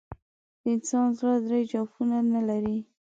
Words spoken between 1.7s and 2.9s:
جوفونه نه لري.